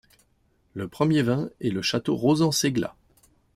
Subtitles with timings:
[0.73, 2.95] Le premier vin est le Château Rauzan-Ségla.